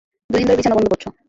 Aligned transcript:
দুইদিন 0.29 0.47
ধরে 0.47 0.59
বিছানা 0.59 0.75
গন্ধ 0.77 0.89
করছো। 0.93 1.11